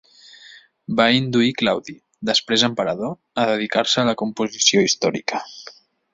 [1.01, 1.95] Va induir Claudi,
[2.31, 3.13] després emperador,
[3.43, 5.45] a dedicar-se a la composició històrica.